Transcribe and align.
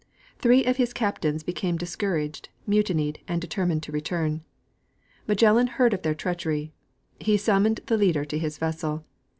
Three 0.39 0.65
of 0.65 0.77
his 0.77 0.93
captains 0.93 1.43
became 1.43 1.77
discouraged, 1.77 2.49
mutinied 2.65 3.19
and 3.27 3.39
determined 3.39 3.83
to 3.83 3.91
return. 3.91 4.43
Magellan 5.27 5.67
heard 5.67 5.93
of 5.93 6.01
their 6.01 6.15
treachery. 6.15 6.73
He 7.19 7.37
summoned 7.37 7.81
the 7.85 7.97
leader 7.97 8.25
to 8.25 8.39
his 8.39 8.57
vessel. 8.57 9.05